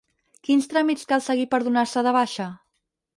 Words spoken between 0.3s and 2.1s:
Quins tràmits cal seguir per donar-se